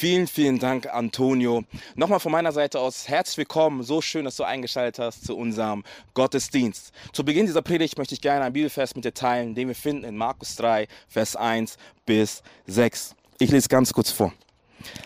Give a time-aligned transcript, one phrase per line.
[0.00, 1.64] Vielen, vielen Dank, Antonio.
[1.96, 3.82] Nochmal von meiner Seite aus herzlich willkommen.
[3.82, 5.82] So schön, dass du eingeschaltet hast zu unserem
[6.14, 6.92] Gottesdienst.
[7.12, 10.04] Zu Beginn dieser Predigt möchte ich gerne ein Bibelvers mit dir teilen, den wir finden
[10.04, 13.16] in Markus 3, Vers 1 bis 6.
[13.40, 14.32] Ich lese ganz kurz vor.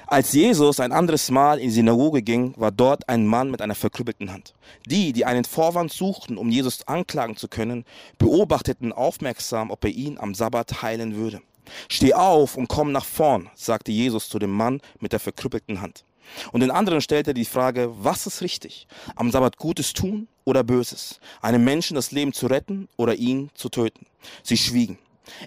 [0.09, 3.75] Als Jesus ein anderes Mal in die Synagoge ging, war dort ein Mann mit einer
[3.75, 4.53] verkrüppelten Hand.
[4.85, 7.87] Die, die einen Vorwand suchten, um Jesus anklagen zu können,
[8.19, 11.41] beobachteten aufmerksam, ob er ihn am Sabbat heilen würde.
[11.89, 16.05] Steh auf und komm nach vorn, sagte Jesus zu dem Mann mit der verkrüppelten Hand.
[16.53, 18.87] Und den anderen stellte er die Frage, was ist richtig?
[19.17, 21.21] Am Sabbat Gutes tun oder Böses?
[21.41, 24.07] Einem Menschen das Leben zu retten oder ihn zu töten?
[24.43, 24.99] Sie schwiegen.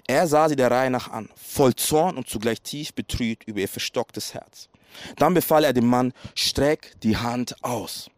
[0.06, 3.68] Er sah sie der Reihe nach an, voll Zorn und zugleich tief betrübt über ihr
[3.68, 4.68] verstocktes Herz.
[5.16, 8.10] Dann befahl er dem Mann, streck die Hand aus.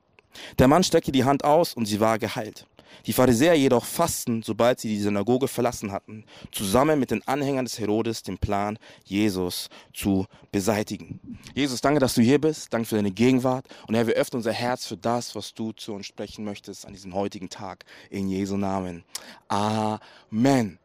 [0.59, 2.67] Der Mann streckte die Hand aus und sie war geheilt.
[3.07, 7.79] Die Pharisäer jedoch fassten, sobald sie die Synagoge verlassen hatten, zusammen mit den Anhängern des
[7.79, 11.21] Herodes den Plan, Jesus zu beseitigen.
[11.55, 12.73] Jesus, danke, dass du hier bist.
[12.73, 13.67] Danke für deine Gegenwart.
[13.87, 16.93] Und Herr, wir öffnen unser Herz für das, was du zu uns sprechen möchtest an
[16.93, 17.85] diesem heutigen Tag.
[18.11, 19.05] In Jesu Namen.
[19.49, 20.79] Amen.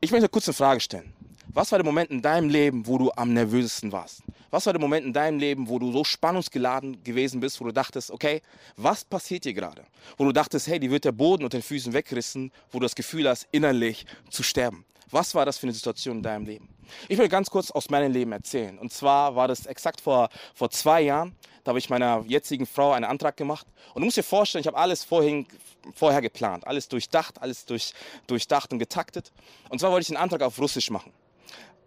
[0.00, 1.12] Ich möchte kurz eine Frage stellen.
[1.52, 4.22] Was war der Moment in deinem Leben, wo du am nervösesten warst?
[4.50, 7.72] Was war der Moment in deinem Leben, wo du so spannungsgeladen gewesen bist, wo du
[7.72, 8.40] dachtest, okay,
[8.76, 9.84] was passiert hier gerade?
[10.16, 12.94] Wo du dachtest, hey, die wird der Boden unter den Füßen weggerissen, wo du das
[12.94, 14.84] Gefühl hast, innerlich zu sterben.
[15.10, 16.68] Was war das für eine Situation in deinem Leben?
[17.08, 18.78] Ich will ganz kurz aus meinem Leben erzählen.
[18.78, 21.34] Und zwar war das exakt vor, vor zwei Jahren.
[21.64, 23.66] Da habe ich meiner jetzigen Frau einen Antrag gemacht.
[23.94, 25.46] Und du musst dir vorstellen, ich habe alles vorhin,
[25.94, 27.92] vorher geplant, alles durchdacht, alles durch,
[28.28, 29.32] durchdacht und getaktet.
[29.68, 31.12] Und zwar wollte ich einen Antrag auf Russisch machen.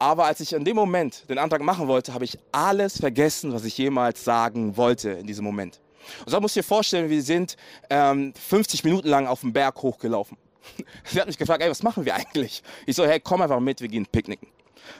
[0.03, 3.63] Aber als ich in dem Moment den Antrag machen wollte, habe ich alles vergessen, was
[3.63, 5.79] ich jemals sagen wollte in diesem Moment.
[6.25, 7.55] Und so musst du dir vorstellen, wir sind
[7.89, 10.35] ähm, 50 Minuten lang auf dem Berg hochgelaufen.
[11.05, 12.63] Sie hat mich gefragt, ey, was machen wir eigentlich?
[12.85, 14.49] Ich so, hey, komm einfach mit, wir gehen picknicken.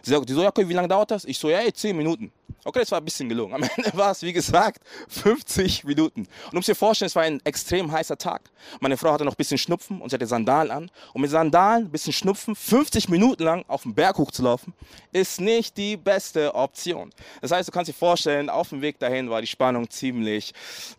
[0.02, 1.26] Sie sagt, die so, ja, okay, wie lange dauert das?
[1.26, 2.32] Ich so, ja, ey, 10 Minuten.
[2.66, 3.54] Okay, das war ein bisschen gelungen.
[3.54, 6.28] Am Ende war es, wie gesagt, 50 Minuten.
[6.52, 8.42] Und um sich vorstellen, es war ein extrem heißer Tag.
[8.80, 10.92] Meine Frau hatte noch ein bisschen Schnupfen und sie hatte Sandalen an.
[11.14, 14.74] Und mit Sandalen, ein bisschen Schnupfen, 50 Minuten lang auf den Berg hochzulaufen,
[15.12, 17.10] ist nicht die beste Option.
[17.42, 20.54] Das heißt, du kannst dir vorstellen, auf dem Weg dahin war die Spannung ziemlich,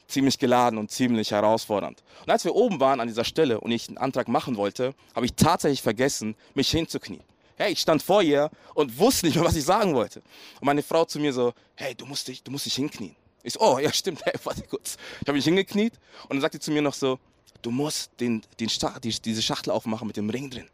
[0.07, 2.03] ziemlich geladen und ziemlich herausfordernd.
[2.27, 5.25] Und als wir oben waren an dieser Stelle und ich einen Antrag machen wollte, habe
[5.25, 7.23] ich tatsächlich vergessen, mich hinzuknien.
[7.57, 10.21] Hey, ich stand vor ihr und wusste nicht mehr, was ich sagen wollte.
[10.61, 13.15] Und meine Frau zu mir so, hey, du musst dich, du musst dich hinknien.
[13.43, 14.97] Ich so, oh, ja, stimmt, hey, warte kurz.
[15.21, 15.95] Ich habe mich hingekniet
[16.25, 17.19] und dann sagt sie zu mir noch so,
[17.63, 18.69] du musst den, den
[19.03, 20.69] die, diese Schachtel aufmachen mit dem Ring drin.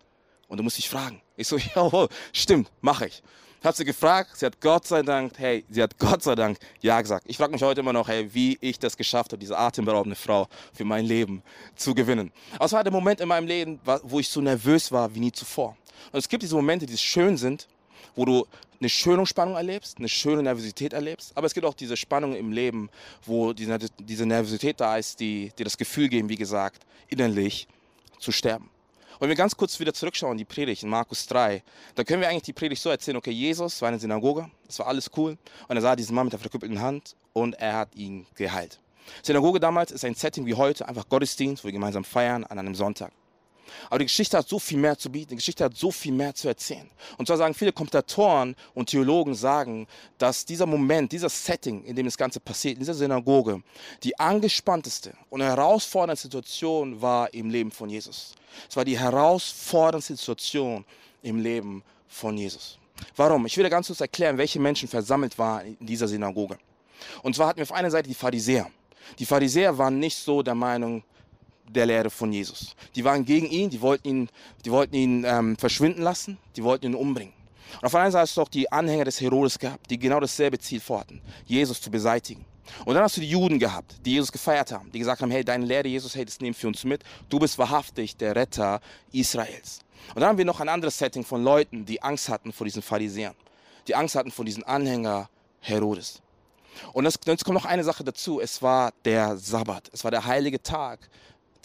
[0.48, 1.20] Und du musst dich fragen.
[1.36, 3.22] Ich so, ja, stimmt, mache ich.
[3.60, 6.56] Ich habe sie gefragt, sie hat Gott sei Dank, hey, sie hat Gott sei Dank
[6.80, 7.26] ja gesagt.
[7.28, 10.48] Ich frage mich heute immer noch, hey, wie ich das geschafft habe, diese atemberaubende Frau
[10.72, 11.42] für mein Leben
[11.76, 12.32] zu gewinnen.
[12.54, 15.30] Aber es war der Moment in meinem Leben, wo ich so nervös war wie nie
[15.30, 15.76] zuvor.
[16.10, 17.68] Und es gibt diese Momente, die schön sind,
[18.16, 18.46] wo du
[18.80, 21.32] eine schöne Spannung erlebst, eine schöne Nervosität erlebst.
[21.34, 22.88] Aber es gibt auch diese Spannung im Leben,
[23.26, 27.68] wo diese, diese Nervosität da ist, die dir das Gefühl geben, wie gesagt, innerlich
[28.18, 28.70] zu sterben.
[29.20, 31.62] Und wenn wir ganz kurz wieder zurückschauen, die Predigt in Markus 3,
[31.94, 34.78] da können wir eigentlich die Predigt so erzählen, okay, Jesus war in der Synagoge, das
[34.78, 35.36] war alles cool,
[35.68, 38.80] und er sah diesen Mann mit der verkrüppelten Hand und er hat ihn geheilt.
[39.22, 42.74] Synagoge damals ist ein Setting wie heute, einfach Gottesdienst, wo wir gemeinsam feiern an einem
[42.74, 43.12] Sonntag.
[43.88, 46.34] Aber die Geschichte hat so viel mehr zu bieten, die Geschichte hat so viel mehr
[46.34, 46.88] zu erzählen.
[47.18, 49.86] Und zwar sagen viele Kommentatoren und Theologen sagen,
[50.18, 53.62] dass dieser Moment, dieser Setting, in dem das Ganze passiert, in dieser Synagoge,
[54.02, 58.34] die angespannteste und herausfordernde Situation war im Leben von Jesus.
[58.68, 60.84] Es war die herausfordernde Situation
[61.22, 62.78] im Leben von Jesus.
[63.16, 63.46] Warum?
[63.46, 66.58] Ich will dir ganz kurz erklären, welche Menschen versammelt waren in dieser Synagoge.
[67.22, 68.70] Und zwar hatten wir auf einer Seite die Pharisäer.
[69.18, 71.02] Die Pharisäer waren nicht so der Meinung,
[71.72, 72.74] der Lehre von Jesus.
[72.94, 74.28] Die waren gegen ihn, die wollten ihn,
[74.64, 77.34] die wollten ihn ähm, verschwinden lassen, die wollten ihn umbringen.
[77.74, 80.20] Und auf der anderen Seite hast du auch die Anhänger des Herodes gehabt, die genau
[80.20, 82.44] dasselbe Ziel vorhatten, Jesus zu beseitigen.
[82.84, 85.44] Und dann hast du die Juden gehabt, die Jesus gefeiert haben, die gesagt haben, hey,
[85.44, 87.02] deine Lehre, Jesus, hey, das nehmen wir uns mit.
[87.28, 88.80] Du bist wahrhaftig der Retter
[89.12, 89.80] Israels.
[90.14, 92.82] Und dann haben wir noch ein anderes Setting von Leuten, die Angst hatten vor diesen
[92.82, 93.34] Pharisäern.
[93.88, 95.28] Die Angst hatten vor diesen Anhänger
[95.60, 96.22] Herodes.
[96.92, 98.40] Und jetzt kommt noch eine Sache dazu.
[98.40, 99.90] Es war der Sabbat.
[99.92, 101.10] Es war der heilige Tag,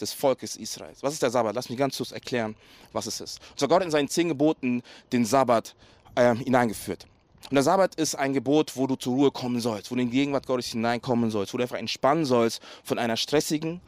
[0.00, 1.02] des Volkes Israels.
[1.02, 1.54] Was ist der Sabbat?
[1.54, 2.56] Lass mich ganz kurz erklären,
[2.92, 3.40] was es ist.
[3.50, 4.82] Und so Gott in seinen zehn Geboten
[5.12, 5.74] den Sabbat
[6.14, 7.06] äh, hineingeführt.
[7.48, 10.10] Und der Sabbat ist ein Gebot, wo du zur Ruhe kommen sollst, wo du in
[10.10, 13.80] die Gegenwart Gottes hineinkommen sollst, wo du einfach entspannen sollst von einer stressigen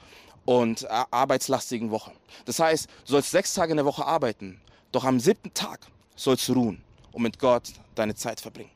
[0.45, 2.13] und äh, arbeitslastigen Woche.
[2.45, 4.61] Das heißt, du sollst sechs Tage in der Woche arbeiten,
[4.93, 5.81] doch am siebten Tag
[6.15, 6.83] sollst du ruhen
[7.13, 8.71] und mit Gott deine Zeit verbringen.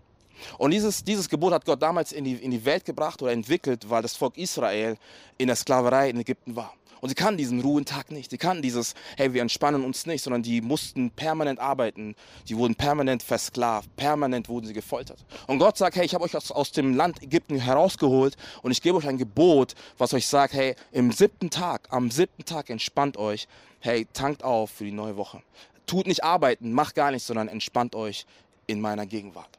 [0.58, 3.88] Und dieses, dieses Gebot hat Gott damals in die, in die Welt gebracht oder entwickelt,
[3.88, 4.96] weil das Volk Israel
[5.38, 6.74] in der Sklaverei in Ägypten war.
[7.02, 8.30] Und sie kannten diesen Ruhentag nicht.
[8.30, 12.14] Sie kannten dieses, hey, wir entspannen uns nicht, sondern die mussten permanent arbeiten.
[12.48, 13.94] Die wurden permanent versklavt.
[13.96, 15.18] Permanent wurden sie gefoltert.
[15.48, 18.82] Und Gott sagt, hey, ich habe euch aus, aus dem Land Ägypten herausgeholt und ich
[18.82, 23.16] gebe euch ein Gebot, was euch sagt, hey, im siebten Tag, am siebten Tag entspannt
[23.16, 23.48] euch.
[23.80, 25.42] Hey, tankt auf für die neue Woche.
[25.86, 28.26] Tut nicht arbeiten, macht gar nichts, sondern entspannt euch
[28.68, 29.58] in meiner Gegenwart.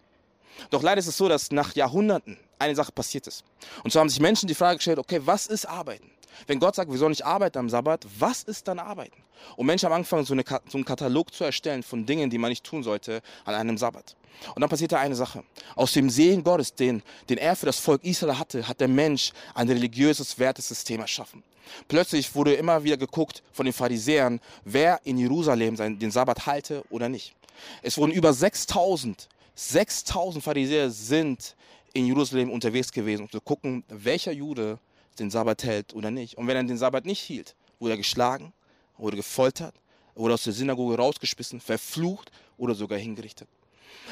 [0.70, 3.44] Doch leider ist es so, dass nach Jahrhunderten eine Sache passiert ist.
[3.84, 6.10] Und so haben sich Menschen die Frage gestellt, okay, was ist Arbeiten?
[6.48, 9.22] Wenn Gott sagt, wir sollen nicht arbeiten am Sabbat, was ist dann Arbeiten?
[9.56, 12.50] Und Menschen haben angefangen, so, eine, so einen Katalog zu erstellen von Dingen, die man
[12.50, 14.16] nicht tun sollte an einem Sabbat.
[14.56, 15.44] Und dann passierte eine Sache.
[15.76, 19.32] Aus dem Segen Gottes, den, den er für das Volk Israel hatte, hat der Mensch
[19.54, 21.44] ein religiöses Wertesystem erschaffen.
[21.88, 27.10] Plötzlich wurde immer wieder geguckt von den Pharisäern, wer in Jerusalem den Sabbat halte oder
[27.10, 27.34] nicht.
[27.82, 31.56] Es wurden über 6000, 6000 Pharisäer sind
[31.94, 34.80] in Jerusalem unterwegs gewesen, um zu gucken, welcher Jude
[35.20, 36.38] den Sabbat hält oder nicht.
[36.38, 38.54] Und wenn er den Sabbat nicht hielt, wurde er geschlagen,
[38.98, 39.76] wurde gefoltert,
[40.16, 43.48] wurde aus der Synagoge rausgeschmissen, verflucht oder sogar hingerichtet.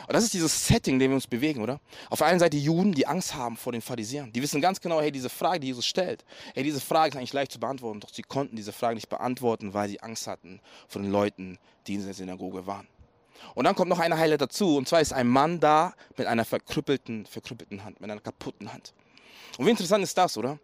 [0.08, 1.80] Und das ist dieses Setting, in dem wir uns bewegen, oder?
[2.10, 4.32] Auf der einen Seite die Juden, die Angst haben vor den Pharisäern.
[4.32, 7.34] Die wissen ganz genau, hey, diese Frage, die Jesus stellt, hey, diese Frage ist eigentlich
[7.34, 11.02] leicht zu beantworten, doch sie konnten diese Frage nicht beantworten, weil sie Angst hatten vor
[11.02, 11.58] den Leuten,
[11.88, 12.88] die in der Synagoge waren.
[13.56, 16.46] Und dann kommt noch eine Heile dazu, und zwar ist ein Mann da mit einer
[16.46, 18.94] verkrüppelten, verkrüppelten Hand, mit einer kaputten Hand.
[19.58, 20.60] Und wie interessant ist das, oder?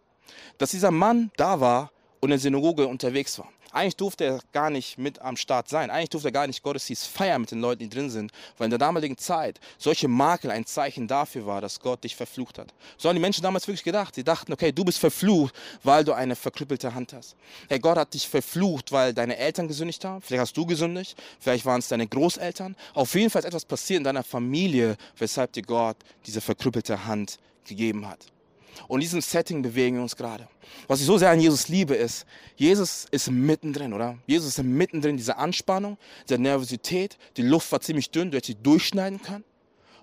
[0.57, 3.49] Dass dieser Mann da war und in der Synagoge unterwegs war.
[3.71, 5.91] Eigentlich durfte er gar nicht mit am Start sein.
[5.91, 8.69] Eigentlich durfte er gar nicht Gottesdienst feiern mit den Leuten, die drin sind, weil in
[8.71, 12.73] der damaligen Zeit solche Makel ein Zeichen dafür war, dass Gott dich verflucht hat.
[12.97, 14.15] So haben die Menschen damals wirklich gedacht.
[14.15, 15.53] Sie dachten, okay, du bist verflucht,
[15.83, 17.35] weil du eine verkrüppelte Hand hast.
[17.69, 20.21] Hey, Gott hat dich verflucht, weil deine Eltern gesündigt haben.
[20.21, 22.75] Vielleicht hast du gesündigt, vielleicht waren es deine Großeltern.
[22.93, 27.37] Auf jeden Fall ist etwas passiert in deiner Familie, weshalb dir Gott diese verkrüppelte Hand
[27.65, 28.25] gegeben hat.
[28.87, 30.47] Und in diesem Setting bewegen wir uns gerade.
[30.87, 32.25] Was ich so sehr an Jesus liebe, ist,
[32.55, 34.17] Jesus ist mittendrin, oder?
[34.25, 35.97] Jesus ist mittendrin dieser Anspannung,
[36.29, 37.17] der Nervosität.
[37.37, 39.43] Die Luft war ziemlich dünn, du hättest sie durchschneiden können.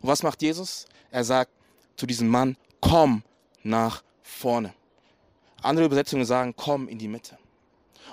[0.00, 0.87] Und was macht Jesus?
[1.11, 1.50] Er sagt
[1.97, 3.23] zu diesem Mann, komm
[3.62, 4.75] nach vorne.
[5.62, 7.38] Andere Übersetzungen sagen, komm in die Mitte.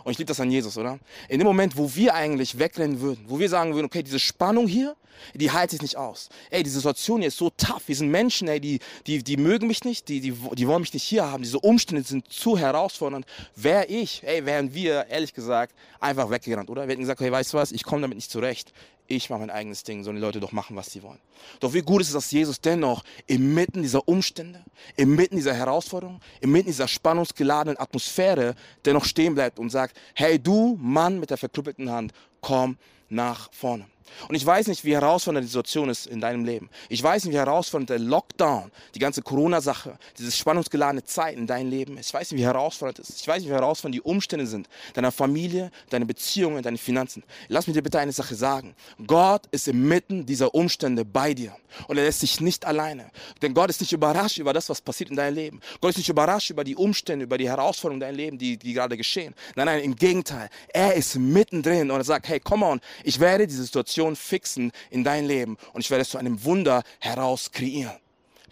[0.03, 0.99] Und ich liebe das an Jesus, oder?
[1.29, 4.67] In dem Moment, wo wir eigentlich wegrennen würden, wo wir sagen würden, okay, diese Spannung
[4.67, 4.95] hier,
[5.33, 6.29] die halte ich nicht aus.
[6.49, 7.83] Ey, die Situation hier ist so tough.
[7.87, 10.93] Wir sind Menschen, ey, die, die, die mögen mich nicht, die, die, die wollen mich
[10.93, 11.43] nicht hier haben.
[11.43, 13.25] Diese Umstände sind zu herausfordernd.
[13.55, 16.83] Wäre ich, ey, wären wir, ehrlich gesagt, einfach weggerannt, oder?
[16.83, 18.73] Wir hätten gesagt, hey, weißt du was, ich komme damit nicht zurecht
[19.11, 21.19] ich mache mein eigenes Ding, sollen die Leute doch machen, was sie wollen.
[21.59, 24.63] Doch wie gut ist es, dass Jesus dennoch inmitten dieser Umstände,
[24.95, 28.55] inmitten dieser Herausforderung, inmitten dieser spannungsgeladenen Atmosphäre
[28.85, 32.77] dennoch stehen bleibt und sagt, hey du Mann mit der verkrüppelten Hand, komm
[33.09, 33.85] nach vorne.
[34.27, 36.69] Und ich weiß nicht, wie herausfordernd die Situation ist in deinem Leben.
[36.89, 41.69] Ich weiß nicht, wie herausfordernd der Lockdown, die ganze Corona-Sache, diese spannungsgeladene Zeit in deinem
[41.69, 42.07] Leben ist.
[42.07, 43.21] Ich weiß nicht, wie herausfordernd es ist.
[43.21, 47.23] Ich weiß nicht, wie herausfordernd die Umstände sind, deiner Familie, deine Beziehungen, deine Finanzen.
[47.47, 48.75] Lass mich dir bitte eine Sache sagen.
[49.05, 51.55] Gott ist inmitten dieser Umstände bei dir.
[51.87, 53.11] Und er lässt dich nicht alleine.
[53.41, 55.61] Denn Gott ist nicht überrascht über das, was passiert in deinem Leben.
[55.79, 58.73] Gott ist nicht überrascht über die Umstände, über die Herausforderungen in deinem Leben, die, die
[58.73, 59.33] gerade geschehen.
[59.55, 60.49] Nein, nein, im Gegenteil.
[60.69, 65.03] Er ist mittendrin und er sagt, hey, come on, ich werde diese Situation fixen in
[65.03, 67.95] dein Leben und ich werde es zu einem Wunder heraus kreieren.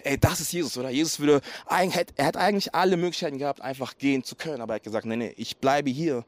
[0.04, 0.90] Ey, das ist Jesus, oder?
[0.90, 4.84] Jesus würde, er hat eigentlich alle Möglichkeiten gehabt, einfach gehen zu können, aber er hat
[4.84, 6.24] gesagt, nee, nee, ich bleibe hier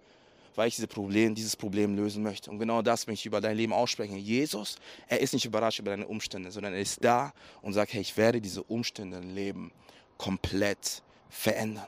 [0.55, 2.49] weil ich diese Problem, dieses Problem lösen möchte.
[2.49, 4.17] Und genau das möchte ich über dein Leben aussprechen.
[4.17, 4.77] Jesus,
[5.07, 8.15] er ist nicht überrascht über deine Umstände, sondern er ist da und sagt, hey, ich
[8.17, 9.71] werde diese Umstände im Leben
[10.17, 11.87] komplett verändern.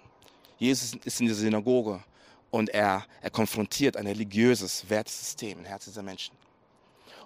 [0.57, 2.03] Jesus ist in der Synagoge
[2.51, 6.35] und er, er konfrontiert ein religiöses Wertesystem im Herzen dieser Menschen.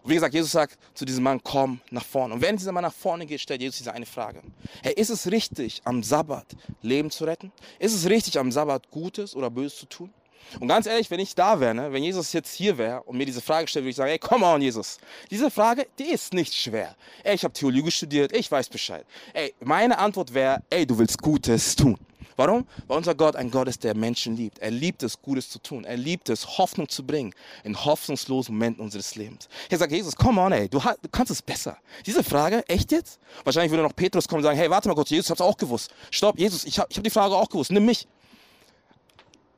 [0.08, 2.36] Und wie gesagt, Jesus sagt zu diesem Mann, komm nach vorne.
[2.36, 4.42] Und wenn dieser Mann nach vorne geht, stellt Jesus diese eine Frage.
[4.82, 6.46] Hey, ist es richtig, am Sabbat
[6.82, 7.52] Leben zu retten?
[7.78, 10.14] Ist es richtig, am Sabbat Gutes oder Böses zu tun?
[10.62, 13.26] Und ganz ehrlich, wenn ich da wäre, ne, wenn Jesus jetzt hier wäre und mir
[13.26, 14.98] diese Frage stellt, würde ich sagen, ey, come on, Jesus.
[15.30, 16.96] Diese Frage, die ist nicht schwer.
[17.26, 19.06] Ey, ich habe Theologie studiert, ich weiß Bescheid.
[19.34, 21.98] Ey, meine Antwort wäre, ey, du willst Gutes tun.
[22.38, 22.68] Warum?
[22.86, 24.60] Weil unser Gott ein Gott ist, der Menschen liebt.
[24.60, 25.84] Er liebt es, Gutes zu tun.
[25.84, 29.50] Er liebt es, Hoffnung zu bringen in hoffnungslosen Momenten unseres Lebens.
[29.70, 31.78] Er sagt, Jesus, come on, ey, du, du kannst es besser.
[32.06, 33.20] Diese Frage, echt jetzt?
[33.44, 35.58] Wahrscheinlich würde noch Petrus kommen und sagen, hey, warte mal Gott, Jesus, ich hab's auch
[35.58, 35.92] gewusst.
[36.12, 38.08] Stopp, Jesus, ich habe ich hab die Frage auch gewusst, nimm mich.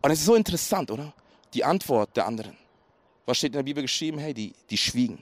[0.02, 1.14] Und es ist so interessant, oder?
[1.54, 2.56] Die Antwort der anderen.
[3.26, 4.20] Was steht in der Bibel geschrieben?
[4.20, 5.22] Hey, die, die schwiegen.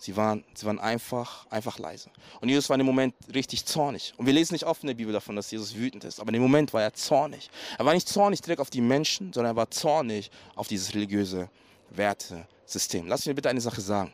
[0.00, 2.08] Sie waren, sie waren einfach, einfach leise.
[2.40, 4.14] Und Jesus war in dem Moment richtig zornig.
[4.16, 6.20] Und wir lesen nicht oft in der Bibel davon, dass Jesus wütend ist.
[6.20, 7.50] Aber in dem Moment war er zornig.
[7.76, 11.50] Er war nicht zornig direkt auf die Menschen, sondern er war zornig auf dieses religiöse
[11.90, 13.08] Wertesystem.
[13.08, 14.10] Lass mich bitte eine Sache sagen.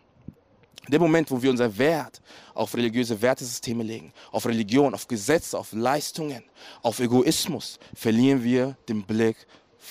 [0.87, 2.21] In dem Moment, wo wir unser Wert
[2.53, 6.43] auf religiöse Wertesysteme legen, auf Religion, auf Gesetze, auf Leistungen,
[6.83, 9.37] auf Egoismus, verlieren wir den Blick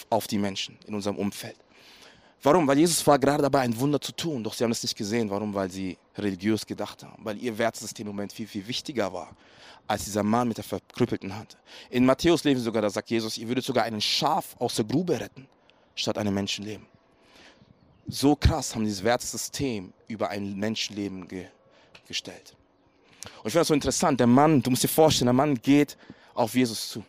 [0.10, 1.56] auf die Menschen in unserem Umfeld.
[2.46, 2.68] Warum?
[2.68, 5.32] Weil Jesus war gerade dabei, ein Wunder zu tun, doch sie haben es nicht gesehen.
[5.32, 5.52] Warum?
[5.56, 9.36] Weil sie religiös gedacht haben, weil ihr Wertesystem im Moment viel, viel wichtiger war
[9.88, 11.58] als dieser Mann mit der verkrüppelten Hand.
[11.90, 15.20] In Matthäus leben sogar, da sagt Jesus, ihr würdet sogar einen Schaf aus der Grube
[15.20, 15.48] retten,
[15.96, 16.86] statt einem Menschenleben.
[18.08, 21.48] So krass haben dieses Wertesystem über ein Menschenleben ge
[22.08, 22.56] gestellt.
[23.42, 24.20] Und ich finde das so interessant.
[24.20, 25.98] Der Mann, du musst dir vorstellen, der Mann geht
[26.36, 27.04] auf Jesus zu.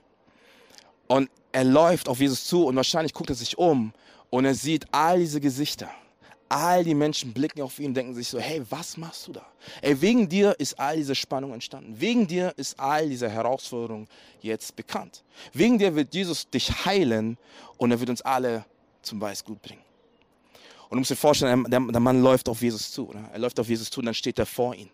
[1.09, 3.93] Und er läuft auf Jesus zu und wahrscheinlich guckt er sich um
[4.31, 5.91] und er sieht all diese Gesichter.
[6.49, 9.45] All die Menschen blicken auf ihn und denken sich so, hey, was machst du da?
[9.83, 12.01] Ey, wegen dir ist all diese Spannung entstanden.
[12.01, 14.07] Wegen dir ist all diese Herausforderung
[14.43, 15.25] jetzt bekannt.
[15.53, 17.37] Wegen dir wird Jesus dich heilen
[17.79, 18.65] und er wird uns alle
[19.03, 19.83] zum Weißgut bringen.
[20.89, 23.09] Und du musst dir vorstellen, der, der Mann läuft auf Jesus zu.
[23.09, 23.29] Oder?
[23.33, 24.89] Er läuft auf Jesus zu und dann steht er vor ihm.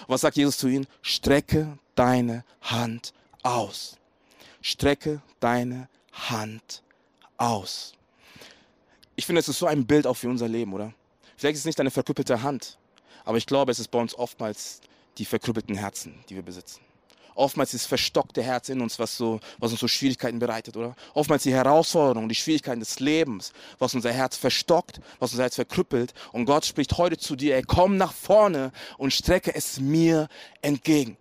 [0.00, 0.86] Und was sagt Jesus zu ihm?
[1.02, 3.12] Strecke deine Hand
[3.42, 3.96] aus.
[4.60, 6.82] Strecke deine Hand
[7.36, 7.94] aus.
[9.16, 10.92] Ich finde, es ist so ein Bild auch für unser Leben, oder?
[11.36, 12.78] Vielleicht ist es nicht eine verkrüppelte Hand,
[13.24, 14.80] aber ich glaube, es ist bei uns oftmals
[15.18, 16.80] die verkrüppelten Herzen, die wir besitzen.
[17.34, 20.94] Oftmals das verstockte Herz in uns, was, so, was uns so Schwierigkeiten bereitet, oder?
[21.14, 26.12] Oftmals die Herausforderungen, die Schwierigkeiten des Lebens, was unser Herz verstockt, was unser Herz verkrüppelt.
[26.32, 30.28] Und Gott spricht heute zu dir, ey, komm nach vorne und strecke es mir
[30.60, 31.16] entgegen.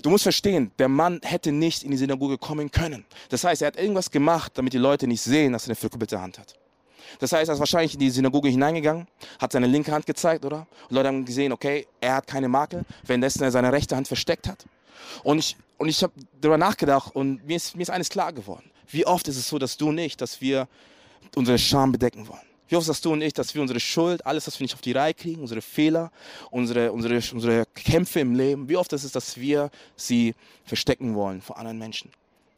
[0.00, 3.04] Du musst verstehen, der Mann hätte nicht in die Synagoge kommen können.
[3.30, 6.20] Das heißt, er hat irgendwas gemacht, damit die Leute nicht sehen, dass er eine verkrüppelte
[6.20, 6.54] Hand hat.
[7.18, 9.08] Das heißt, er ist wahrscheinlich in die Synagoge hineingegangen,
[9.40, 10.66] hat seine linke Hand gezeigt, oder?
[10.88, 14.46] Und Leute haben gesehen, okay, er hat keine Makel, währenddessen er seine rechte Hand versteckt
[14.46, 14.66] hat.
[15.24, 18.70] Und ich, und ich habe darüber nachgedacht und mir ist, mir ist eines klar geworden.
[18.90, 20.68] Wie oft ist es so, dass du nicht, dass wir
[21.34, 22.47] unsere Scham bedecken wollen?
[22.68, 24.82] Wie oft sagst du und ich, dass wir unsere Schuld, alles, was wir nicht auf
[24.82, 26.12] die Reihe kriegen, unsere Fehler,
[26.50, 30.34] unsere, unsere, unsere Kämpfe im Leben, wie oft ist es, dass wir sie
[30.64, 32.10] verstecken wollen vor anderen Menschen?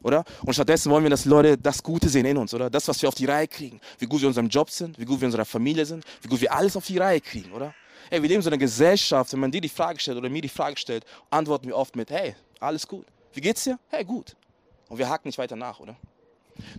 [0.03, 0.25] Oder?
[0.43, 2.69] Und stattdessen wollen wir, dass Leute das Gute sehen in uns, oder?
[2.69, 3.79] Das, was wir auf die Reihe kriegen.
[3.99, 6.27] Wie gut wir in unserem Job sind, wie gut wir in unserer Familie sind, wie
[6.27, 7.73] gut wir alles auf die Reihe kriegen, oder?
[8.09, 10.41] Ey, wir leben in so einer Gesellschaft, wenn man dir die Frage stellt oder mir
[10.41, 13.05] die Frage stellt, antworten wir oft mit, hey, alles gut.
[13.33, 13.79] Wie geht's dir?
[13.89, 14.35] Hey, gut.
[14.89, 15.95] Und wir haken nicht weiter nach, oder?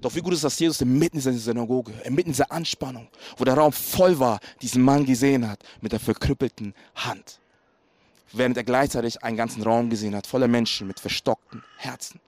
[0.01, 3.73] Doch wie gut ist, dass Jesus inmitten dieser Synagoge, inmitten dieser Anspannung, wo der Raum
[3.73, 7.39] voll war, diesen Mann gesehen hat mit der verkrüppelten Hand.
[8.33, 12.21] Während er gleichzeitig einen ganzen Raum gesehen hat, voller Menschen mit verstockten Herzen.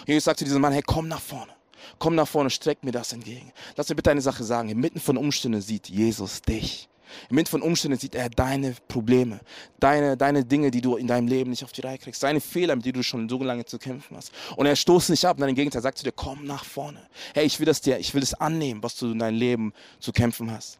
[0.00, 1.52] Und Jesus sagt zu diesem Mann, hey, komm nach vorne.
[1.98, 3.52] Komm nach vorne, streck mir das entgegen.
[3.76, 4.68] Lass mir bitte eine Sache sagen.
[4.68, 6.88] Inmitten von Umständen sieht Jesus dich.
[7.30, 9.40] Inmitten von Umständen sieht er deine Probleme,
[9.80, 12.76] deine, deine Dinge, die du in deinem Leben nicht auf die Reihe kriegst, deine Fehler,
[12.76, 14.32] mit denen du schon so lange zu kämpfen hast.
[14.56, 17.00] Und er stoßt nicht ab, sondern im Gegenteil sagt zu dir, komm nach vorne.
[17.34, 20.12] Hey, ich will das dir, ich will es annehmen, was du in deinem Leben zu
[20.12, 20.78] kämpfen hast.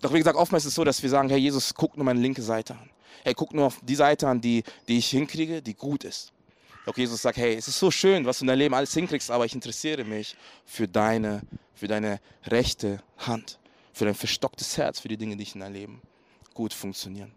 [0.00, 2.20] Doch wie gesagt, oftmals ist es so, dass wir sagen, hey, Jesus, guck nur meine
[2.20, 2.90] linke Seite an.
[3.24, 6.32] Hey, guck nur auf die Seite an, die, die ich hinkriege, die gut ist.
[6.84, 9.30] Doch Jesus sagt, hey, es ist so schön, was du in deinem Leben alles hinkriegst,
[9.30, 11.42] aber ich interessiere mich für deine,
[11.74, 13.58] für deine rechte Hand
[13.96, 16.02] für dein verstocktes Herz, für die Dinge, die in deinem Leben
[16.52, 17.32] gut funktionieren.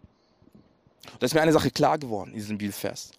[1.18, 3.14] Da ist mir eine Sache klar geworden in diesem Bibelfest.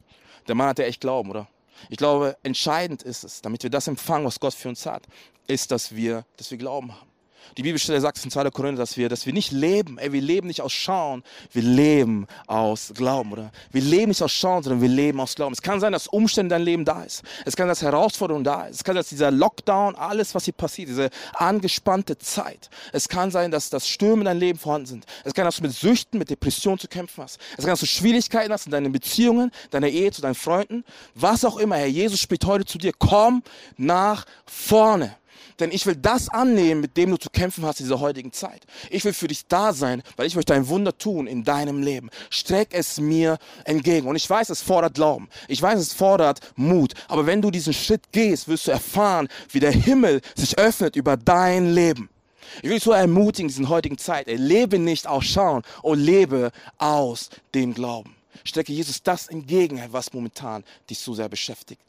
[0.48, 1.48] Der Mann hatte echt Glauben, oder?
[1.90, 5.08] Ich glaube, entscheidend ist es, damit wir das empfangen, was Gott für uns hat,
[5.48, 7.10] ist, dass wir, dass wir Glauben haben.
[7.58, 8.50] Die Bibelstelle sagt es in 2.
[8.52, 12.28] Korinther, dass wir, dass wir nicht leben, ey, wir leben nicht aus Schauen, wir leben
[12.48, 13.52] aus Glauben, oder?
[13.72, 15.54] Wir leben nicht aus Schauen, sondern wir leben aus Glauben.
[15.54, 17.24] Es kann sein, dass Umstände in deinem Leben da ist.
[17.46, 18.78] Es kann sein, dass Herausforderungen da ist.
[18.78, 22.70] Es kann sein, dass dieser Lockdown, alles, was hier passiert, diese angespannte Zeit.
[22.94, 25.06] Es kann sein, dass das Stürme in deinem Leben vorhanden sind.
[25.24, 27.40] Es kann, dass du mit Süchten, mit Depressionen zu kämpfen hast.
[27.58, 30.84] Es kann, dass du Schwierigkeiten hast in deinen Beziehungen, deiner Ehe, zu deinen Freunden.
[31.16, 32.94] Was auch immer, Herr Jesus spricht heute zu dir.
[32.98, 33.44] Komm
[33.78, 35.16] nach vorne.
[35.60, 38.64] Denn ich will das annehmen, mit dem du zu kämpfen hast in dieser heutigen Zeit.
[38.90, 42.10] Ich will für dich da sein, weil ich möchte ein Wunder tun in deinem Leben.
[42.30, 44.08] Streck es mir entgegen.
[44.08, 45.30] Und ich weiß, es fordert Glauben.
[45.48, 46.94] Ich weiß, es fordert Mut.
[47.08, 51.18] Aber wenn du diesen Schritt gehst, wirst du erfahren, wie der Himmel sich öffnet über
[51.18, 52.10] dein Leben.
[52.58, 54.28] Ich will dich so ermutigen in dieser heutigen Zeit.
[54.28, 58.16] Lebe nicht aus Schauen und lebe aus dem Glauben.
[58.44, 61.82] Strecke Jesus das entgegen, was momentan dich so sehr beschäftigt.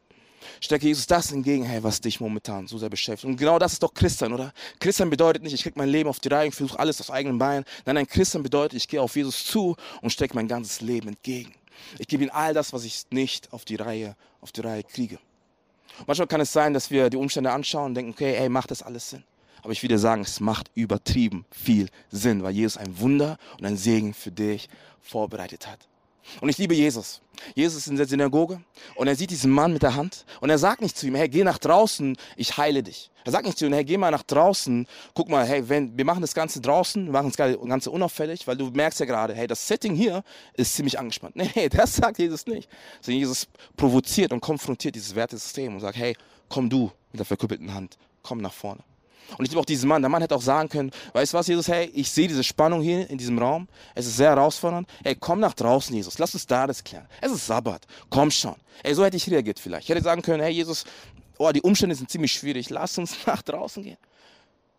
[0.61, 3.30] Stecke Jesus das entgegen, hey, was dich momentan so sehr beschäftigt.
[3.30, 4.52] Und genau das ist doch Christian, oder?
[4.80, 7.38] Christian bedeutet nicht, ich kriege mein Leben auf die Reihe und versuche alles aus eigenen
[7.38, 7.64] Beinen.
[7.84, 11.54] Nein, ein Christian bedeutet, ich gehe auf Jesus zu und stecke mein ganzes Leben entgegen.
[11.99, 15.18] Ich gebe ihm all das, was ich nicht auf die Reihe, auf die Reihe kriege.
[16.06, 18.82] Manchmal kann es sein, dass wir die Umstände anschauen und denken, okay, hey, macht das
[18.82, 19.25] alles Sinn?
[19.62, 23.66] Aber ich will dir sagen, es macht übertrieben viel Sinn, weil Jesus ein Wunder und
[23.66, 24.68] ein Segen für dich
[25.00, 25.87] vorbereitet hat.
[26.41, 27.21] Und ich liebe Jesus.
[27.55, 28.61] Jesus ist in der Synagoge
[28.95, 31.29] und er sieht diesen Mann mit der Hand und er sagt nicht zu ihm, hey,
[31.29, 33.11] geh nach draußen, ich heile dich.
[33.25, 36.05] Er sagt nicht zu ihm, hey, geh mal nach draußen, guck mal, hey, wenn, wir
[36.05, 39.47] machen das Ganze draußen, wir machen das Ganze unauffällig, weil du merkst ja gerade, hey,
[39.47, 40.23] das Setting hier
[40.55, 41.35] ist ziemlich angespannt.
[41.55, 42.69] Nee, das sagt Jesus nicht.
[43.00, 46.17] Sondern Jesus provoziert und konfrontiert dieses Wertesystem und sagt, hey,
[46.49, 48.83] komm du mit der verkrüppelten Hand komm nach vorne.
[49.38, 50.02] Und ich liebe auch diesen Mann.
[50.02, 52.83] Der Mann hätte auch sagen können, weißt du was, Jesus, hey, ich sehe diese Spannung
[52.83, 53.69] hier in diesem Raum.
[53.95, 54.88] Es ist sehr herausfordernd.
[55.05, 56.19] Ey, komm nach draußen, Jesus.
[56.19, 57.07] Lass uns da das klären.
[57.21, 57.87] Es ist Sabbat.
[58.11, 58.57] Komm schon.
[58.83, 59.85] Ey, so hätte ich reagiert vielleicht.
[59.85, 60.85] Ich hätte sagen können, hey, Jesus,
[61.38, 62.71] oh, die Umstände sind ziemlich schwierig.
[62.71, 63.99] Lass uns nach draußen gehen.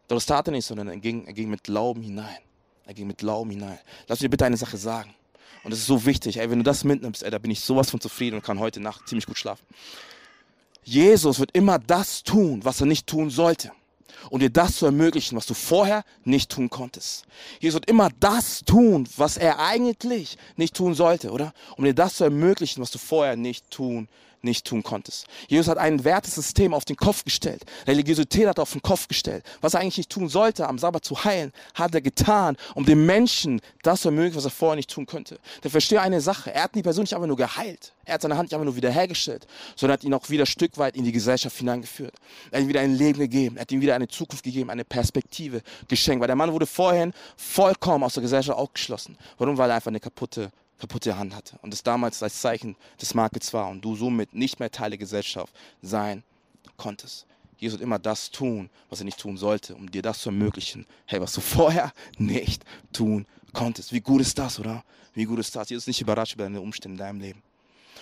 [0.08, 2.38] Doch das tat er nicht, sondern er ging, er ging mit Glauben hinein.
[2.86, 3.80] Er ging mit Glauben hinein.
[4.08, 5.14] Lass mir bitte eine Sache sagen.
[5.64, 6.38] Und das ist so wichtig.
[6.38, 8.82] Ey, wenn du das mitnimmst, ey, da bin ich sowas von zufrieden und kann heute
[8.82, 9.66] Nacht ziemlich gut schlafen.
[10.84, 13.72] Jesus wird immer das tun, was er nicht tun sollte
[14.30, 17.26] um dir das zu ermöglichen, was du vorher nicht tun konntest.
[17.60, 21.54] Jesus wird immer das tun, was er eigentlich nicht tun sollte, oder?
[21.78, 24.08] Um dir das zu ermöglichen, was du vorher nicht tun
[24.44, 25.28] nicht tun konntest.
[25.48, 27.64] Jesus hat ein Wertesystem auf den Kopf gestellt.
[27.88, 29.44] Religiosität hat er auf den Kopf gestellt.
[29.62, 33.06] Was er eigentlich nicht tun sollte, am Sabbat zu heilen, hat er getan, um dem
[33.06, 35.40] Menschen das zu ermöglichen, was er vorher nicht tun könnte.
[35.64, 36.54] Der verstehe eine Sache.
[36.54, 37.94] Er hat die Person nicht einfach nur geheilt.
[38.06, 40.98] Er hat seine Hand nicht einfach nur wiederhergestellt, sondern hat ihn auch wieder Stück weit
[40.98, 42.14] in die Gesellschaft hineingeführt.
[42.52, 43.56] Er hat ihm wieder ein Leben gegeben.
[43.58, 46.22] Er hat ihm wieder eine Zukunft gegeben, eine Perspektive geschenkt.
[46.22, 49.18] Weil der Mann wurde vorhin vollkommen aus der Gesellschaft ausgeschlossen.
[49.38, 49.58] Warum?
[49.58, 53.54] Weil er einfach eine kaputte kaputte Hand hatte und es damals als Zeichen des Makels
[53.54, 56.24] war und du somit nicht mehr Teil der Gesellschaft sein
[56.78, 57.26] konntest.
[57.58, 60.86] Jesus wird immer das tun, was er nicht tun sollte, um dir das zu ermöglichen,
[61.06, 63.94] hey, was du vorher nicht tun konntest.
[63.94, 64.84] Wie gut ist das, oder?
[65.14, 65.70] Wie gut ist das?
[65.70, 67.44] Jesus ist nicht überrascht über deine Umstände in deinem Leben.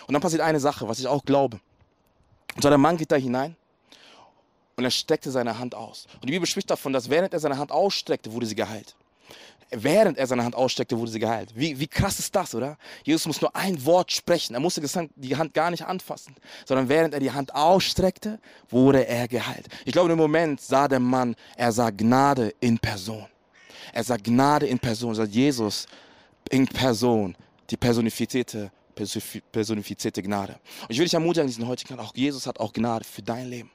[0.07, 1.59] Und dann passiert eine Sache, was ich auch glaube.
[2.55, 3.55] Und zwar der Mann geht da hinein
[4.75, 6.07] und er streckte seine Hand aus.
[6.15, 8.95] Und die Bibel spricht davon, dass während er seine Hand ausstreckte, wurde sie geheilt
[9.71, 11.53] während er seine Hand ausstreckte, wurde sie geheilt.
[11.55, 12.77] Wie, wie krass ist das, oder?
[13.03, 14.53] Jesus muss nur ein Wort sprechen.
[14.53, 14.81] Er musste
[15.15, 16.35] die Hand gar nicht anfassen,
[16.65, 19.67] sondern während er die Hand ausstreckte, wurde er geheilt.
[19.85, 23.25] Ich glaube, im Moment sah der Mann, er sah Gnade in Person.
[23.93, 25.87] Er sah Gnade in Person, er sah Jesus
[26.49, 27.35] in Person,
[27.69, 28.71] die personifizierte,
[29.51, 30.59] personifizierte Gnade.
[30.81, 33.47] Und ich will dich ermutigen, diesen heutigen Tag, auch Jesus hat auch Gnade für dein
[33.47, 33.71] Leben.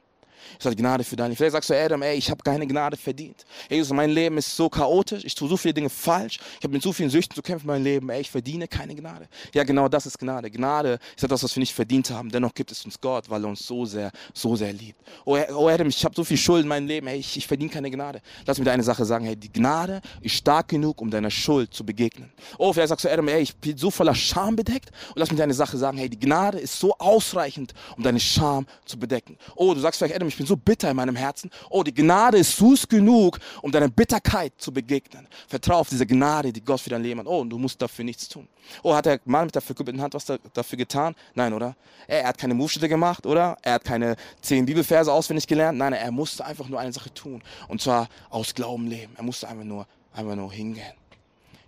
[0.58, 1.36] Ich sage Gnade für deine.
[1.36, 3.44] Vielleicht sagst du, Adam, ey, ich habe keine Gnade verdient.
[3.68, 6.82] Jesus, mein Leben ist so chaotisch, ich tue so viele Dinge falsch, ich habe mit
[6.82, 9.28] so vielen Süchten zu kämpfen in meinem Leben, ey, ich verdiene keine Gnade.
[9.54, 10.50] Ja, genau das ist Gnade.
[10.50, 12.30] Gnade ist etwas, was wir nicht verdient haben.
[12.30, 15.00] Dennoch gibt es uns Gott, weil er uns so sehr, so sehr liebt.
[15.24, 17.70] Oh, oh Adam, ich habe so viel Schuld in meinem Leben, ey, ich, ich verdiene
[17.70, 18.20] keine Gnade.
[18.46, 21.72] Lass mir dir eine Sache sagen, hey, die Gnade ist stark genug, um deiner Schuld
[21.74, 22.32] zu begegnen.
[22.58, 24.90] Oh, vielleicht sagst du, Adam, ey, ich bin so voller Scham bedeckt.
[25.08, 28.20] Und lass mir dir eine Sache sagen, hey, die Gnade ist so ausreichend, um deine
[28.20, 29.36] Scham zu bedecken.
[29.54, 31.50] Oh, du sagst vielleicht, Adam, ich bin so bitter in meinem Herzen.
[31.70, 35.26] Oh, die Gnade ist süß genug, um deiner Bitterkeit zu begegnen.
[35.48, 37.26] Vertrau auf diese Gnade, die Gott für dein Leben hat.
[37.26, 38.48] Oh, und du musst dafür nichts tun.
[38.82, 41.14] Oh, hat der Mann mit der verkrüppelten Hand was dafür getan?
[41.34, 41.76] Nein, oder?
[42.06, 43.56] Er, er hat keine Move-Schritte gemacht, oder?
[43.62, 45.78] Er hat keine zehn Bibelverse auswendig gelernt.
[45.78, 47.42] Nein, er musste einfach nur eine Sache tun.
[47.68, 49.12] Und zwar aus Glauben leben.
[49.16, 50.94] Er musste einfach nur, einfach nur hingehen.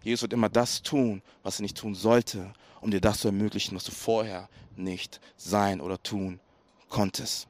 [0.02, 3.76] Jesus wird immer das tun, was er nicht tun sollte, um dir das zu ermöglichen,
[3.76, 6.40] was du vorher nicht sein oder tun
[6.88, 7.48] konntest.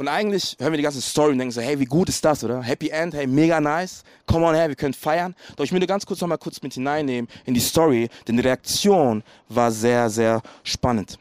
[0.00, 2.42] Und eigentlich hören wir die ganze Story und denken so, hey, wie gut ist das,
[2.42, 2.62] oder?
[2.62, 4.02] Happy End, hey, mega nice.
[4.24, 5.34] Come on her, wir können feiern.
[5.56, 8.42] Doch ich möchte ganz kurz noch mal kurz mit hineinnehmen in die Story, denn die
[8.42, 11.18] Reaktion war sehr, sehr spannend.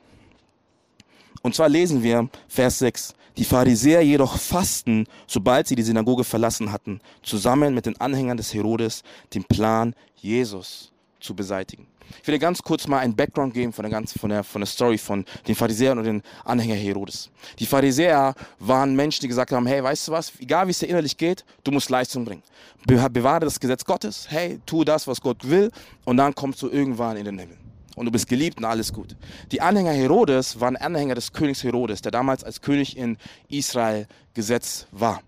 [1.42, 3.15] Und zwar lesen wir Vers 6.
[3.36, 8.54] Die Pharisäer jedoch fasten, sobald sie die Synagoge verlassen hatten, zusammen mit den Anhängern des
[8.54, 11.88] Herodes, den Plan, Jesus zu beseitigen.
[12.22, 14.62] Ich will dir ganz kurz mal einen Background geben von der, ganzen, von der, von
[14.62, 17.30] der Story von den Pharisäern und den Anhängern Herodes.
[17.60, 20.88] Die Pharisäer waren Menschen, die gesagt haben, hey, weißt du was, egal wie es dir
[20.88, 22.44] innerlich geht, du musst Leistung bringen.
[22.86, 25.72] Be bewahre das Gesetz Gottes, hey, tu das, was Gott will
[26.06, 27.58] und dann kommst du irgendwann in den Himmel.
[27.96, 29.16] Und du bist geliebt und alles gut.
[29.52, 33.18] Die Anhänger Herodes waren Anhänger des Königs Herodes, der damals als König in
[33.50, 35.22] Israel gesetzt war.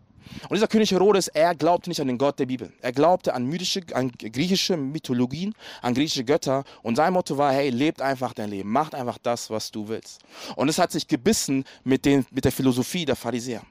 [0.49, 2.71] Und dieser König Herodes, er glaubte nicht an den Gott der Bibel.
[2.81, 6.63] Er glaubte an, mythische, an griechische Mythologien, an griechische Götter.
[6.81, 10.21] Und sein Motto war, hey, lebt einfach dein Leben, macht einfach das, was du willst.
[10.55, 13.63] Und es hat sich gebissen mit, den, mit der Philosophie der Pharisäer.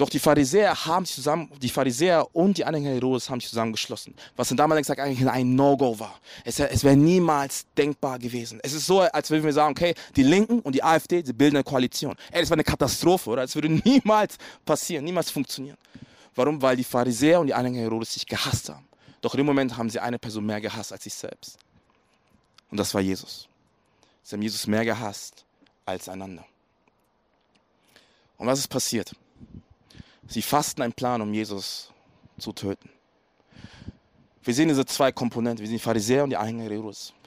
[0.00, 4.14] Doch die Pharisäer haben sich zusammen, die Pharisäer und die Anhänger Herodes haben sich zusammengeschlossen,
[4.34, 6.18] was in damaliger Zeit eigentlich ein No-Go war.
[6.42, 8.60] Es, es wäre niemals denkbar gewesen.
[8.62, 11.56] Es ist so, als würden wir sagen, okay, die Linken und die AfD, sie bilden
[11.56, 12.16] eine Koalition.
[12.32, 13.42] Ey, das war eine Katastrophe, oder?
[13.42, 15.76] Es würde niemals passieren, niemals funktionieren.
[16.34, 16.62] Warum?
[16.62, 18.86] Weil die Pharisäer und die Anhänger Herodes sich gehasst haben.
[19.20, 21.58] Doch in dem Moment haben sie eine Person mehr gehasst als sich selbst.
[22.70, 23.48] Und das war Jesus.
[24.22, 25.44] Sie haben Jesus mehr gehasst
[25.84, 26.46] als einander.
[28.38, 29.14] Und was ist passiert?
[30.30, 31.90] Sie fassten einen Plan, um Jesus
[32.38, 32.88] zu töten.
[34.44, 35.58] Wir sehen diese zwei Komponenten.
[35.58, 36.70] Wir sehen die Pharisäer und die Anhänger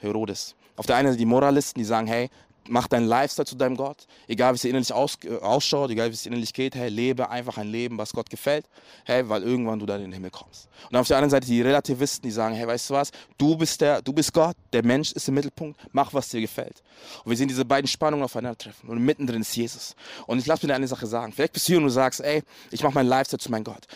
[0.00, 0.56] Herodes.
[0.74, 2.30] Auf der einen Seite die Moralisten, die sagen, hey,
[2.68, 4.06] mach dein Lifestyle zu deinem Gott.
[4.28, 7.58] Egal wie es innerlich aus, äh, ausschaut, egal wie es innerlich geht, hey, lebe einfach
[7.58, 8.66] ein Leben, was Gott gefällt,
[9.04, 10.68] hey, weil irgendwann du dann in den Himmel kommst.
[10.90, 13.80] Und auf der anderen Seite die Relativisten, die sagen, hey, weißt du was, du bist
[13.80, 16.82] der, du bist Gott, der Mensch ist im Mittelpunkt, mach, was dir gefällt.
[17.24, 18.88] Und wir sehen diese beiden Spannungen aufeinandertreffen.
[18.88, 19.94] Und mittendrin ist Jesus.
[20.26, 21.32] Und ich lass mir eine Sache sagen.
[21.32, 23.86] Vielleicht bist du hier und du sagst, ey, ich mache mein Lifestyle zu meinem Gott.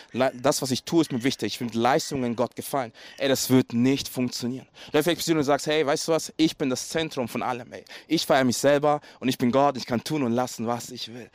[0.41, 1.53] Das, was ich tue, ist mir wichtig.
[1.53, 2.91] Ich will Leistungen Gott gefallen.
[3.17, 4.67] Ey, das wird nicht funktionieren.
[4.89, 6.89] Oder vielleicht bist du hier und du sagst, hey, weißt du was, ich bin das
[6.89, 7.83] Zentrum von allem, ey.
[8.07, 11.13] Ich feiere mich selber und ich bin Gott, ich kann tun und lassen, was ich
[11.13, 11.29] will.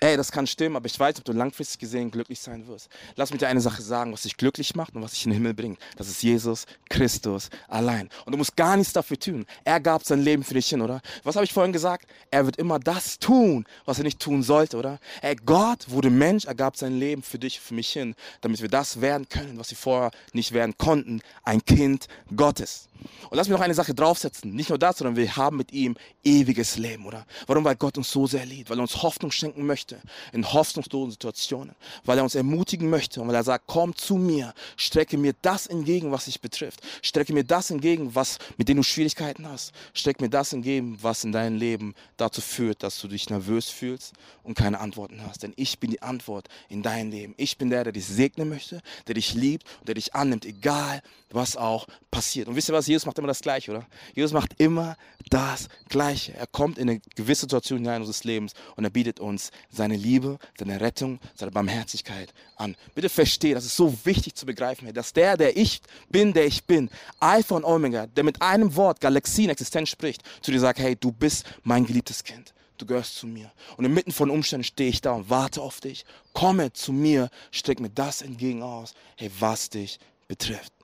[0.00, 2.90] Ey, das kann stimmen, aber ich weiß, ob du langfristig gesehen glücklich sein wirst.
[3.14, 5.38] Lass mich dir eine Sache sagen, was dich glücklich macht und was dich in den
[5.38, 5.78] Himmel bringt.
[5.96, 8.10] Das ist Jesus Christus allein.
[8.26, 9.46] Und du musst gar nichts dafür tun.
[9.64, 11.00] Er gab sein Leben für dich hin, oder?
[11.24, 12.06] Was habe ich vorhin gesagt?
[12.30, 14.98] Er wird immer das tun, was er nicht tun sollte, oder?
[15.22, 18.68] Ey, Gott wurde Mensch, er gab sein Leben für dich, für mich hin, damit wir
[18.68, 21.22] das werden können, was wir vorher nicht werden konnten.
[21.42, 22.88] Ein Kind Gottes.
[23.30, 24.54] Und lass mich noch eine Sache draufsetzen.
[24.54, 27.26] Nicht nur das, sondern wir haben mit ihm ewiges Leben, oder?
[27.46, 27.64] Warum?
[27.64, 29.85] Weil Gott uns so sehr liebt, weil er uns Hoffnung schenken möchte
[30.32, 34.54] in hoffnungslosen Situationen, weil er uns ermutigen möchte und weil er sagt, komm zu mir,
[34.76, 36.80] strecke mir das entgegen, was dich betrifft.
[37.02, 39.72] Strecke mir das entgegen, was, mit dem du Schwierigkeiten hast.
[39.94, 44.12] Strecke mir das entgegen, was in deinem Leben dazu führt, dass du dich nervös fühlst
[44.42, 45.42] und keine Antworten hast.
[45.42, 47.34] Denn ich bin die Antwort in deinem Leben.
[47.36, 51.02] Ich bin der, der dich segnen möchte, der dich liebt und der dich annimmt, egal
[51.30, 52.48] was auch passiert.
[52.48, 52.86] Und wisst ihr was?
[52.86, 53.86] Jesus macht immer das Gleiche, oder?
[54.14, 54.96] Jesus macht immer
[55.28, 56.34] das Gleiche.
[56.34, 60.38] Er kommt in eine gewisse Situation hinein unseres Lebens und er bietet uns seine Liebe,
[60.58, 62.74] seine Rettung, seine Barmherzigkeit an.
[62.94, 66.64] Bitte verstehe, das ist so wichtig zu begreifen, dass der, der ich bin, der ich
[66.64, 70.96] bin, Alpha und Omega, der mit einem Wort Galaxien Existenz spricht, zu dir sagt, hey,
[70.96, 72.52] du bist mein geliebtes Kind.
[72.78, 73.50] Du gehörst zu mir.
[73.76, 76.04] Und inmitten von Umständen stehe ich da und warte auf dich.
[76.34, 80.75] Komme zu mir, streck mir das entgegen aus, hey, was dich betrifft.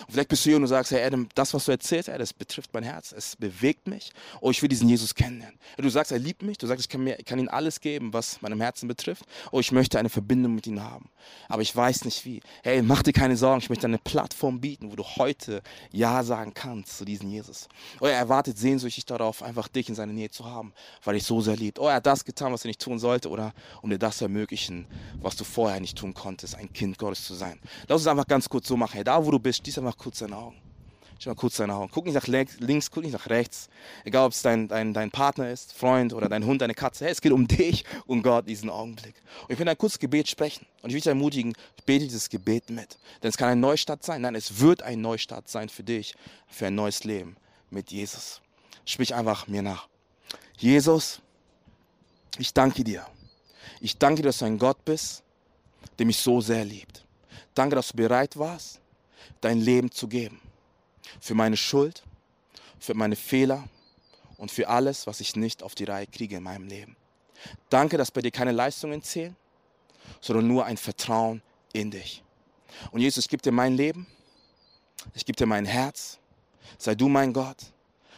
[0.00, 2.18] Und vielleicht bist du hier und du sagst, hey Adam, das, was du erzählst, hey,
[2.18, 4.10] das betrifft mein Herz, es bewegt mich.
[4.40, 5.58] Oh, ich will diesen Jesus kennenlernen.
[5.76, 8.12] Du sagst, er liebt mich, du sagst, ich kann, mir, ich kann ihm alles geben,
[8.12, 9.24] was meinem Herzen betrifft.
[9.52, 11.10] Oh, ich möchte eine Verbindung mit ihm haben.
[11.48, 12.40] Aber ich weiß nicht wie.
[12.62, 16.54] Hey, mach dir keine Sorgen, ich möchte eine Plattform bieten, wo du heute Ja sagen
[16.54, 17.68] kannst zu diesem Jesus.
[18.00, 21.40] Oh, er erwartet sehnsüchtig darauf, einfach dich in seiner Nähe zu haben, weil dich so
[21.40, 21.78] sehr liebt.
[21.78, 23.52] Oh, er hat das getan, was er nicht tun sollte, oder
[23.82, 24.86] um dir das zu ermöglichen,
[25.20, 27.60] was du vorher nicht tun konntest, ein Kind Gottes zu sein.
[27.88, 28.94] Lass uns einfach ganz kurz so machen.
[28.94, 30.56] Hey, da wo du bist, dieser mach kurz deine Augen.
[31.18, 31.90] Schau mal kurz deine Augen.
[31.92, 33.68] Guck nicht nach links, guck nicht nach rechts.
[34.04, 37.04] Egal, ob es dein, dein, dein Partner ist, Freund oder dein Hund, deine Katze.
[37.04, 39.14] Hey, es geht um dich und Gott diesen Augenblick.
[39.42, 40.66] Und ich will ein kurzes Gebet sprechen.
[40.82, 41.54] Und ich will dich ermutigen,
[41.86, 42.98] bete dieses Gebet mit.
[43.22, 44.22] Denn es kann ein Neustart sein.
[44.22, 46.14] Nein, es wird ein Neustart sein für dich,
[46.46, 47.36] für ein neues Leben
[47.70, 48.40] mit Jesus.
[48.84, 49.88] Sprich einfach mir nach.
[50.58, 51.20] Jesus,
[52.38, 53.06] ich danke dir.
[53.80, 55.22] Ich danke dir, dass du ein Gott bist,
[55.98, 57.04] der mich so sehr liebt.
[57.54, 58.80] Danke, dass du bereit warst,
[59.40, 60.40] dein Leben zu geben.
[61.20, 62.02] Für meine Schuld,
[62.78, 63.64] für meine Fehler
[64.36, 66.96] und für alles, was ich nicht auf die Reihe kriege in meinem Leben.
[67.68, 69.36] Danke, dass bei dir keine Leistungen zählen,
[70.20, 72.22] sondern nur ein Vertrauen in dich.
[72.90, 74.06] Und Jesus, ich gebe dir mein Leben,
[75.14, 76.18] ich gebe dir mein Herz.
[76.78, 77.58] Sei du mein Gott,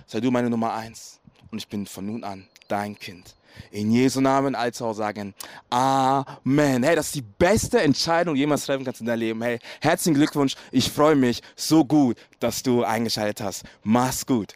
[0.07, 1.21] sei du meine Nummer eins.
[1.51, 3.35] Und ich bin von nun an dein Kind.
[3.71, 5.35] In Jesu Namen als auch sagen
[5.71, 6.83] Amen.
[6.83, 9.42] Hey, das ist die beste Entscheidung, die du jemals treffen kannst in deinem Leben.
[9.42, 10.55] Hey, herzlichen Glückwunsch.
[10.71, 13.64] Ich freue mich so gut, dass du eingeschaltet hast.
[13.83, 14.55] Mach's gut.